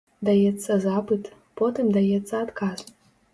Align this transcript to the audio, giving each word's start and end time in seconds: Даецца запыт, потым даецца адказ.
Даецца 0.27 0.77
запыт, 0.85 1.29
потым 1.61 1.93
даецца 1.99 2.35
адказ. 2.47 2.79